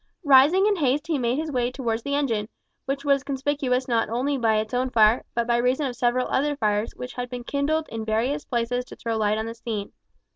Rising 0.23 0.65
in 0.65 0.77
haste 0.77 1.05
he 1.05 1.19
made 1.19 1.37
his 1.37 1.51
way 1.51 1.71
towards 1.71 2.01
the 2.01 2.15
engine, 2.15 2.49
which 2.85 3.05
was 3.05 3.23
conspicuous 3.23 3.87
not 3.87 4.09
only 4.09 4.35
by 4.35 4.55
its 4.57 4.73
own 4.73 4.89
fire, 4.89 5.23
but 5.35 5.45
by 5.45 5.57
reason 5.57 5.85
of 5.85 5.95
several 5.95 6.27
other 6.29 6.55
fires 6.55 6.95
which 6.95 7.13
had 7.13 7.29
been 7.29 7.43
kindled 7.43 7.87
in 7.89 8.03
various 8.03 8.43
places 8.43 8.83
to 8.85 8.95
throw 8.95 9.15
light 9.15 9.37
on 9.37 9.45
the 9.45 9.53
scene. 9.53 9.93